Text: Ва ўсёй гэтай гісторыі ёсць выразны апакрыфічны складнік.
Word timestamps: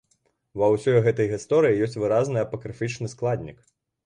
Ва 0.61 0.69
ўсёй 0.75 0.97
гэтай 1.07 1.27
гісторыі 1.33 1.79
ёсць 1.89 1.99
выразны 2.05 2.43
апакрыфічны 2.47 3.13
складнік. 3.15 3.63